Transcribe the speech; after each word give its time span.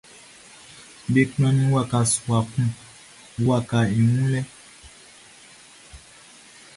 Be 1.11 1.21
kplannin 1.31 1.69
waka 1.75 1.99
sua 2.13 2.39
kun 2.49 2.67
wakaʼn 3.47 3.89
i 3.97 3.99
wun 4.09 4.25
lɛ. 4.33 4.41